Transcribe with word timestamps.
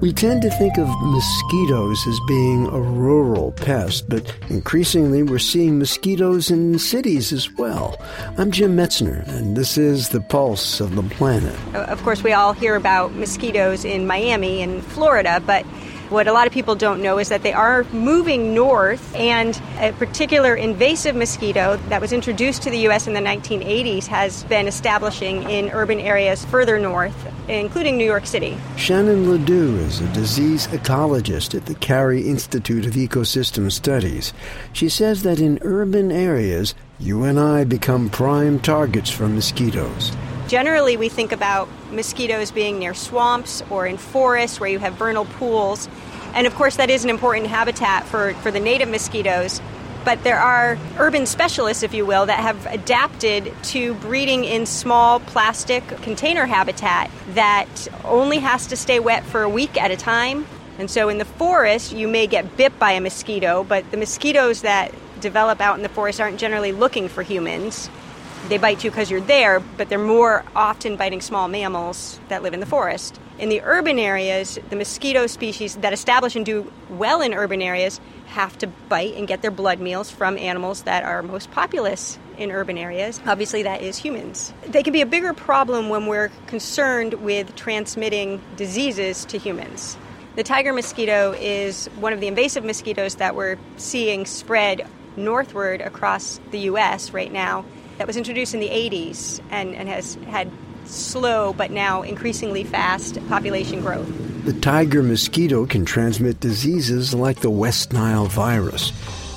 We 0.00 0.12
tend 0.12 0.42
to 0.42 0.50
think 0.50 0.76
of 0.76 0.88
mosquitoes 1.02 2.06
as 2.06 2.20
being 2.26 2.66
a 2.66 2.80
rural 2.80 3.52
pest, 3.52 4.08
but 4.08 4.34
increasingly 4.50 5.22
we're 5.22 5.38
seeing 5.38 5.78
mosquitoes 5.78 6.50
in 6.50 6.78
cities 6.78 7.32
as 7.32 7.50
well. 7.52 7.96
I'm 8.36 8.50
Jim 8.50 8.76
Metzner, 8.76 9.26
and 9.28 9.56
this 9.56 9.78
is 9.78 10.10
The 10.10 10.20
Pulse 10.20 10.80
of 10.80 10.94
the 10.94 11.02
Planet. 11.02 11.56
Of 11.74 12.02
course, 12.02 12.22
we 12.22 12.32
all 12.32 12.52
hear 12.52 12.76
about 12.76 13.14
mosquitoes 13.14 13.84
in 13.84 14.06
Miami 14.06 14.62
and 14.62 14.84
Florida, 14.84 15.42
but 15.46 15.64
what 16.10 16.28
a 16.28 16.32
lot 16.32 16.46
of 16.46 16.52
people 16.52 16.74
don't 16.74 17.02
know 17.02 17.18
is 17.18 17.28
that 17.28 17.42
they 17.42 17.52
are 17.52 17.84
moving 17.92 18.54
north, 18.54 19.14
and 19.14 19.60
a 19.78 19.92
particular 19.92 20.54
invasive 20.54 21.16
mosquito 21.16 21.76
that 21.88 22.00
was 22.00 22.12
introduced 22.12 22.62
to 22.62 22.70
the 22.70 22.78
U.S. 22.80 23.06
in 23.06 23.14
the 23.14 23.20
1980s 23.20 24.06
has 24.06 24.44
been 24.44 24.66
establishing 24.66 25.48
in 25.48 25.70
urban 25.70 26.00
areas 26.00 26.44
further 26.46 26.78
north, 26.78 27.14
including 27.48 27.96
New 27.96 28.04
York 28.04 28.26
City. 28.26 28.56
Shannon 28.76 29.30
LaDeau 29.30 29.76
is 29.86 30.00
a 30.00 30.08
disease 30.12 30.66
ecologist 30.68 31.54
at 31.54 31.66
the 31.66 31.74
Cary 31.74 32.28
Institute 32.28 32.86
of 32.86 32.94
Ecosystem 32.94 33.70
Studies. 33.70 34.32
She 34.72 34.88
says 34.88 35.22
that 35.22 35.40
in 35.40 35.58
urban 35.62 36.12
areas, 36.12 36.74
you 36.98 37.24
and 37.24 37.38
I 37.40 37.64
become 37.64 38.10
prime 38.10 38.60
targets 38.60 39.10
for 39.10 39.28
mosquitoes. 39.28 40.12
Generally, 40.48 40.98
we 40.98 41.08
think 41.08 41.32
about 41.32 41.68
mosquitoes 41.90 42.50
being 42.50 42.78
near 42.78 42.92
swamps 42.92 43.62
or 43.70 43.86
in 43.86 43.96
forests 43.96 44.60
where 44.60 44.68
you 44.68 44.78
have 44.78 44.94
vernal 44.94 45.24
pools. 45.24 45.88
And 46.34 46.46
of 46.46 46.54
course, 46.54 46.76
that 46.76 46.90
is 46.90 47.02
an 47.02 47.10
important 47.10 47.46
habitat 47.46 48.04
for, 48.04 48.34
for 48.34 48.50
the 48.50 48.60
native 48.60 48.88
mosquitoes. 48.88 49.62
But 50.04 50.22
there 50.22 50.38
are 50.38 50.76
urban 50.98 51.24
specialists, 51.24 51.82
if 51.82 51.94
you 51.94 52.04
will, 52.04 52.26
that 52.26 52.40
have 52.40 52.66
adapted 52.66 53.50
to 53.64 53.94
breeding 53.94 54.44
in 54.44 54.66
small 54.66 55.20
plastic 55.20 55.86
container 56.02 56.44
habitat 56.44 57.10
that 57.30 57.88
only 58.04 58.38
has 58.38 58.66
to 58.66 58.76
stay 58.76 59.00
wet 59.00 59.24
for 59.24 59.42
a 59.42 59.48
week 59.48 59.80
at 59.80 59.90
a 59.90 59.96
time. 59.96 60.46
And 60.78 60.90
so 60.90 61.08
in 61.08 61.16
the 61.16 61.24
forest, 61.24 61.92
you 61.92 62.06
may 62.06 62.26
get 62.26 62.54
bit 62.58 62.78
by 62.78 62.92
a 62.92 63.00
mosquito, 63.00 63.64
but 63.64 63.90
the 63.90 63.96
mosquitoes 63.96 64.60
that 64.60 64.92
develop 65.20 65.60
out 65.62 65.76
in 65.76 65.82
the 65.82 65.88
forest 65.88 66.20
aren't 66.20 66.38
generally 66.38 66.72
looking 66.72 67.08
for 67.08 67.22
humans. 67.22 67.88
They 68.48 68.58
bite 68.58 68.84
you 68.84 68.90
because 68.90 69.10
you're 69.10 69.22
there, 69.22 69.58
but 69.60 69.88
they're 69.88 69.98
more 69.98 70.44
often 70.54 70.96
biting 70.96 71.22
small 71.22 71.48
mammals 71.48 72.20
that 72.28 72.42
live 72.42 72.52
in 72.52 72.60
the 72.60 72.66
forest. 72.66 73.18
In 73.38 73.48
the 73.48 73.62
urban 73.62 73.98
areas, 73.98 74.58
the 74.68 74.76
mosquito 74.76 75.26
species 75.26 75.76
that 75.76 75.94
establish 75.94 76.36
and 76.36 76.44
do 76.44 76.70
well 76.90 77.22
in 77.22 77.32
urban 77.32 77.62
areas 77.62 78.02
have 78.26 78.58
to 78.58 78.66
bite 78.66 79.14
and 79.14 79.26
get 79.26 79.40
their 79.40 79.50
blood 79.50 79.80
meals 79.80 80.10
from 80.10 80.36
animals 80.36 80.82
that 80.82 81.04
are 81.04 81.22
most 81.22 81.50
populous 81.52 82.18
in 82.36 82.50
urban 82.50 82.76
areas. 82.76 83.18
Obviously, 83.24 83.62
that 83.62 83.80
is 83.80 83.96
humans. 83.96 84.52
They 84.66 84.82
can 84.82 84.92
be 84.92 85.00
a 85.00 85.06
bigger 85.06 85.32
problem 85.32 85.88
when 85.88 86.06
we're 86.06 86.30
concerned 86.46 87.14
with 87.14 87.56
transmitting 87.56 88.42
diseases 88.56 89.24
to 89.26 89.38
humans. 89.38 89.96
The 90.36 90.42
tiger 90.42 90.74
mosquito 90.74 91.32
is 91.32 91.86
one 91.98 92.12
of 92.12 92.20
the 92.20 92.26
invasive 92.26 92.62
mosquitoes 92.64 93.14
that 93.14 93.36
we're 93.36 93.56
seeing 93.78 94.26
spread 94.26 94.86
northward 95.16 95.80
across 95.80 96.40
the 96.50 96.58
U.S. 96.60 97.12
right 97.12 97.32
now 97.32 97.64
that 97.98 98.06
was 98.06 98.16
introduced 98.16 98.54
in 98.54 98.60
the 98.60 98.68
80s 98.68 99.40
and, 99.50 99.74
and 99.74 99.88
has 99.88 100.14
had 100.26 100.50
slow 100.84 101.52
but 101.52 101.70
now 101.70 102.02
increasingly 102.02 102.64
fast 102.64 103.18
population 103.28 103.80
growth. 103.80 104.06
The 104.44 104.52
tiger 104.52 105.02
mosquito 105.02 105.64
can 105.66 105.84
transmit 105.84 106.40
diseases 106.40 107.14
like 107.14 107.40
the 107.40 107.50
West 107.50 107.92
Nile 107.92 108.26
virus. 108.26 108.92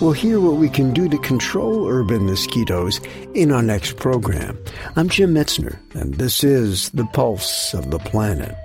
We'll 0.00 0.12
hear 0.12 0.40
what 0.40 0.56
we 0.56 0.68
can 0.68 0.92
do 0.92 1.08
to 1.08 1.18
control 1.18 1.86
urban 1.88 2.26
mosquitoes 2.26 3.00
in 3.34 3.52
our 3.52 3.62
next 3.62 3.96
program. 3.96 4.58
I'm 4.96 5.08
Jim 5.08 5.34
Metzner, 5.34 5.78
and 5.94 6.14
this 6.14 6.42
is 6.42 6.90
The 6.90 7.04
Pulse 7.06 7.74
of 7.74 7.90
the 7.90 7.98
Planet. 7.98 8.56